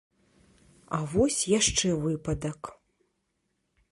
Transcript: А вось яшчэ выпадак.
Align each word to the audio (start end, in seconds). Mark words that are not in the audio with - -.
А 0.97 1.01
вось 1.11 1.37
яшчэ 1.59 1.89
выпадак. 2.07 2.61